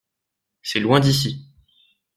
C’est 0.63 0.79
loin 0.79 0.99
d’ici. 0.99 1.45